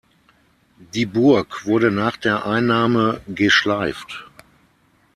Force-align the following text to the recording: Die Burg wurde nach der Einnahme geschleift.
Die 0.95 1.05
Burg 1.05 1.67
wurde 1.67 1.91
nach 1.91 2.17
der 2.17 2.47
Einnahme 2.47 3.21
geschleift. 3.27 4.27